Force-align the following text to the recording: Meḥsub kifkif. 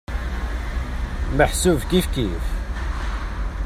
Meḥsub 1.37 1.79
kifkif. 1.89 2.45